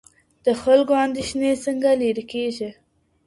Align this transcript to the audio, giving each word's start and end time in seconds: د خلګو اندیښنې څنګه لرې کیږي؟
د 0.45 0.47
خلګو 0.61 0.93
اندیښنې 1.05 1.51
څنګه 1.65 1.89
لرې 2.01 2.23
کیږي؟ 2.31 2.69